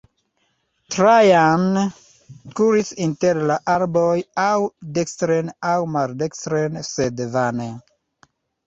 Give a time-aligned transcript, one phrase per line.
[0.93, 1.65] Trajan
[2.61, 4.59] kuris inter la arboj, aŭ
[4.97, 7.75] dekstren aŭ maldekstren, sed vane.